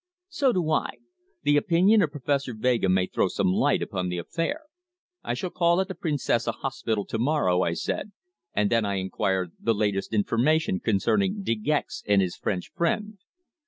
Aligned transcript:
"So 0.29 0.51
do 0.51 0.67
I. 0.71 0.93
The 1.43 1.57
opinion 1.57 2.01
of 2.01 2.09
Professor 2.09 2.55
Vega 2.55 2.89
may 2.89 3.05
throw 3.05 3.27
some 3.27 3.49
light 3.51 3.83
upon 3.83 4.09
the 4.09 4.17
affair." 4.17 4.61
"I 5.21 5.35
shall 5.35 5.51
call 5.51 5.79
at 5.79 5.87
the 5.89 5.93
Princesa 5.93 6.51
Hospital 6.53 7.05
to 7.05 7.19
morrow," 7.19 7.61
I 7.61 7.73
said, 7.73 8.11
and 8.51 8.71
then 8.71 8.83
I 8.83 8.95
inquired 8.95 9.51
the 9.59 9.75
latest 9.75 10.11
information 10.11 10.79
concerning 10.79 11.43
De 11.43 11.53
Gex 11.53 12.01
and 12.07 12.19
his 12.19 12.35
French 12.35 12.71
friend. 12.73 13.19